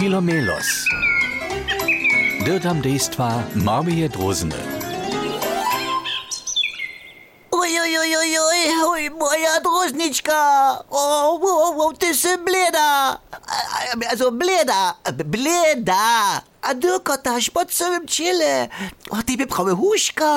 Filomelos. 0.00 0.88
Dirtam 2.40 2.80
dejstva 2.80 3.44
Marmije 3.52 4.08
Drozene. 4.08 4.56
Oj, 7.52 7.72
oj, 7.84 7.92
oj, 8.00 8.12
oj, 8.16 8.32
oj, 8.40 8.68
oj, 8.88 9.02
moja 9.10 9.60
drożniczka! 9.60 10.40
O, 10.88 11.36
o, 11.36 11.84
o, 11.84 11.92
ty 11.92 12.16
si 12.16 12.32
bleda! 12.40 13.20
Also 14.08 14.32
bleda, 14.32 14.96
bleda! 15.24 16.40
A 16.64 16.74
dokotaš 16.74 17.50
po 17.52 17.68
celym 17.68 18.08
ciele. 18.08 18.72
O, 19.12 19.20
ty 19.20 19.36
by 19.36 19.46
prawie 19.46 19.76
huška, 19.76 20.32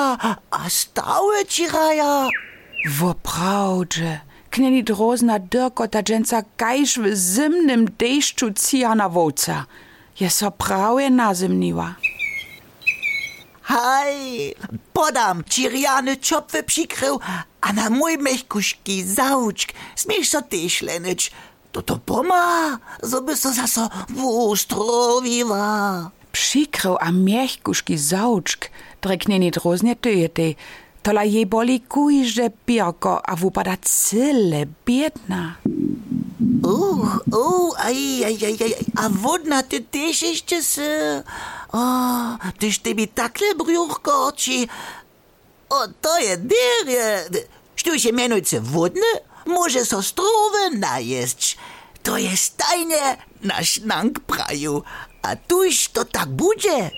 a 0.50 0.60
stały 0.68 1.44
ci 1.48 1.68
raja. 1.72 2.28
Woprawdźe, 3.00 4.20
kneni 4.54 4.84
drozna 4.84 5.38
dyrkota 5.38 6.02
dżęca 6.02 6.42
kajż 6.56 6.98
w 6.98 7.06
zimnym 7.34 7.88
deszczu 7.98 8.52
cija 8.52 8.94
na 8.94 9.08
wołca. 9.08 9.66
Je 10.20 10.30
so 10.30 10.50
prawie 10.50 11.10
nazimniła. 11.10 11.94
Hej, 13.62 14.54
podam 14.92 15.44
ci 15.44 15.68
riany 15.68 16.16
czopwy 16.16 16.62
przykrył, 16.62 17.20
a 17.60 17.72
na 17.72 17.90
mój 17.90 18.18
mechkuszki 18.18 19.02
zauczk 19.02 19.72
smiesz 19.96 20.28
so 20.28 20.42
też 20.42 20.82
lenić. 20.82 21.32
To 21.72 21.82
to 21.82 21.98
poma, 21.98 22.78
żeby 23.02 23.36
so 23.36 23.52
zaso 23.52 23.90
wustrowiła. 24.08 26.10
Przykrył 26.32 26.96
a 27.00 27.12
miechkuszki 27.12 27.98
zauczk, 27.98 28.70
drekneni 29.02 29.50
droznie 29.50 29.96
tyjety. 29.96 30.54
Tola 31.04 31.22
je 31.28 31.44
boli 31.44 31.84
kujże 31.84 32.48
pierko, 32.64 33.20
a 33.20 33.36
wupada 33.36 33.76
cyle 33.76 34.64
biedna. 34.86 35.60
Uch, 36.64 37.20
uch, 37.28 37.76
aj, 37.76 38.24
aj, 38.24 38.36
aj, 38.40 38.56
aj, 38.64 38.72
a 38.96 39.04
wodna 39.12 39.62
ty 39.62 39.84
też 39.84 40.22
jeszcze 40.22 40.62
se. 40.62 41.22
O, 41.72 41.78
tyż 42.58 42.78
ty 42.78 42.94
mi 42.94 43.08
takle 43.08 43.54
brzuchko 43.54 44.26
oči. 44.26 44.68
O, 45.68 45.88
to 46.00 46.18
je 46.18 46.36
derje. 46.36 47.28
Što 47.76 47.98
się 47.98 48.12
mianujce 48.12 48.60
wodne, 48.60 49.10
może 49.46 49.84
so 49.84 50.02
strowe 50.02 50.70
najeść. 50.72 51.56
To 52.02 52.16
je 52.16 52.36
stajnie 52.36 53.16
nasz 53.42 53.80
nank 53.80 54.20
praju. 54.20 54.82
A 55.22 55.36
tuż 55.36 55.88
to 55.88 56.04
tak 56.04 56.28
bude. 56.28 56.90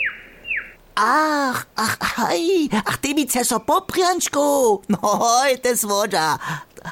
Ach, 0.97 1.69
ach, 1.77 2.00
hej, 2.16 2.72
ach, 2.72 2.97
ty 3.05 3.12
mi 3.12 3.28
so 3.28 3.61
popriančku. 3.61 4.80
No, 4.89 4.97
hoj, 4.97 5.61
te 5.61 5.77
svoda. 5.77 6.41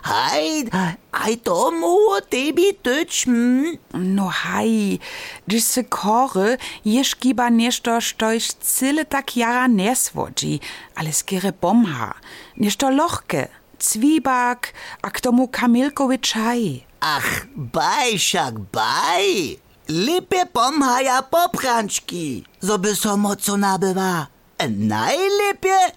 Hej, 0.04 0.68
aj 1.08 1.32
to 1.40 1.72
mu 1.72 2.20
tebi 2.28 2.76
tyč, 2.76 3.24
hm? 3.24 3.80
No 3.96 4.28
haj, 4.28 5.00
gdyż 5.48 5.62
se 5.64 5.82
kory, 5.88 6.60
jesz 6.84 7.16
giba 7.16 7.48
nešto, 7.48 7.96
štož 7.96 8.60
cyle 8.60 9.08
tak 9.08 9.40
jara 9.40 9.64
neswodzi, 9.72 10.60
ale 11.00 11.08
skiery 11.08 11.56
bomha, 11.56 12.12
nešto 12.60 12.92
lochke, 12.92 13.48
cwibak, 13.80 14.76
a 15.00 15.08
k 15.08 15.16
tomu 15.24 15.48
kamilkowy 15.48 16.20
czaj. 16.20 16.84
Ach, 17.00 17.48
baj, 17.56 18.20
však 18.20 18.68
baj. 18.68 19.63
Lepe 19.88 20.46
pomhaja 20.52 21.22
poprančki, 21.22 22.44
zo 22.60 22.78
by 22.78 22.96
so 22.96 23.16
moco 23.16 23.56
nabywa. 23.56 24.26
Najlepe, 24.68 25.92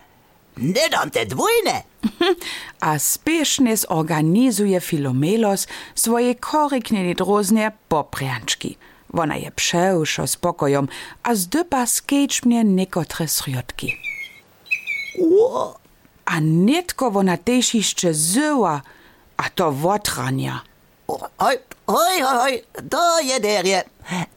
ne 0.58 0.90
dam 0.92 1.10
te 1.10 1.26
dvojne. 1.26 1.84
A 2.80 3.00
spiesznie 3.00 3.78
zorganizuje 3.78 4.82
Filomelos 4.82 5.68
swoje 5.96 6.36
koryknie 6.36 7.16
droznie 7.16 7.72
poprianczki. 7.90 8.78
Wona 9.14 9.36
je 9.36 9.52
przeuszo 9.52 10.28
spokojom, 10.28 10.88
a 11.24 11.36
zdypa 11.36 11.86
skeczmnie 11.86 12.64
niekotre 12.64 13.28
srjotki. 13.28 13.98
O, 15.22 15.80
A 16.26 16.40
netko 16.42 17.12
wona 17.12 17.38
też 17.38 17.74
jeszcze 17.74 18.14
zyła, 18.14 18.82
a 19.38 19.50
to 19.50 19.72
wotrania. 19.72 20.62
Oj, 21.38 21.58
Hoj, 21.88 22.22
hoj, 22.22 22.38
hoj, 22.38 22.62
to 22.90 23.04
jederje. 23.24 23.84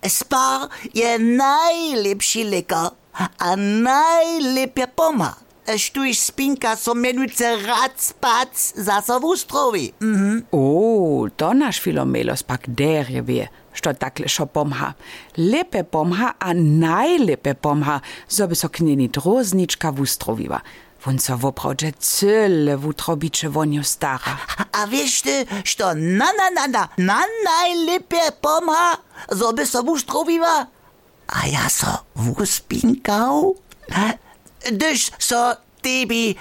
Spar 0.06 0.68
je 0.94 1.18
najlepši 1.18 2.44
leka, 2.44 2.90
a 3.38 3.56
najlepja 3.56 4.86
poma. 4.86 5.34
Štuj 5.76 6.14
spinka 6.14 6.76
so 6.76 6.94
menuce 6.94 7.56
rac 7.66 8.12
pac 8.20 8.72
za 8.74 9.00
savustrovi. 9.02 9.92
Mhm. 10.02 10.30
Mm 10.30 10.46
oh 10.52 10.89
kulturnašfilo 11.20 12.04
melos 12.04 12.42
pak 12.42 12.68
derjevi, 12.68 13.46
što 13.72 13.92
takle 13.92 14.28
šo 14.28 14.46
pomha. 14.46 14.92
Lepe 15.36 15.82
pomha, 15.82 16.32
a 16.38 16.52
najlepe 16.54 17.54
pomha, 17.54 18.00
zobe 18.28 18.54
so 18.54 18.68
knjeni 18.68 19.08
droznička 19.08 19.90
vustroviva. 19.90 20.60
Von 21.04 21.18
so 21.18 21.36
vopravdže 21.36 21.90
cele 21.90 22.76
vutrobiče 22.76 23.48
vonjo 23.48 23.82
stara. 23.82 24.36
A 24.72 24.84
veš 24.84 25.22
ti, 25.22 25.46
što 25.64 25.94
na 25.94 26.30
na 26.38 26.48
na 26.56 26.66
na, 26.66 26.88
na 26.96 27.20
najlepe 27.44 28.24
pomha, 28.40 28.96
zobe 29.30 29.66
so 29.66 29.82
vustroviva? 29.82 30.66
A 31.28 31.46
ja 31.46 31.68
so 31.68 32.00
vuspinkal? 32.14 33.52
Dež 34.70 35.10
so 35.18 35.54
tebi 35.82 36.34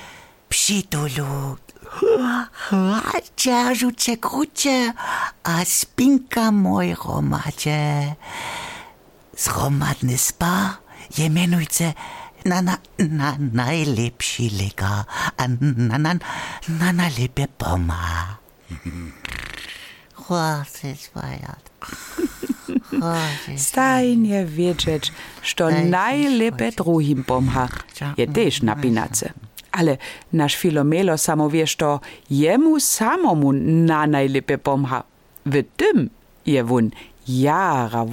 přituluk. 0.48 1.69
Přitulu. 1.90 2.96
Čažuče 3.36 4.16
kruče 4.16 4.92
a 5.44 5.66
spinka 5.66 6.52
moj 6.52 6.96
romače. 7.06 8.16
Zhromadny 9.38 10.18
spa 10.18 10.80
je 11.18 11.30
menujce 11.30 11.94
na, 12.46 12.62
na, 12.62 12.78
na 12.98 13.36
najlepší 13.40 14.52
lekar 14.62 15.06
a 15.38 15.44
na, 15.48 15.98
na, 15.98 16.14
na 16.68 16.92
najlepje 16.92 17.48
poma. 17.48 18.36
Stajnie 23.58 24.46
wiedzieć, 24.46 25.12
što 25.42 25.70
najlepe 25.70 26.72
drugim 26.72 27.24
pomha, 27.24 27.68
je 28.18 28.28
też 28.28 28.62
na 28.62 28.76
pinace. 28.76 29.34
Ale 29.72 29.98
nasz 30.32 30.56
Filomelo 30.56 31.18
samo 31.18 31.50
wie, 31.50 31.68
što 31.68 32.00
jemu 32.30 32.80
samomu 32.80 33.52
na 33.52 34.06
najlepe 34.06 34.58
pomha. 34.58 35.04
W 35.46 35.64
tym 35.78 36.10
je 36.46 36.64
wun 36.64 36.90
jara. 37.28 38.06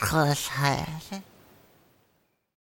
Großartig. 0.00 1.22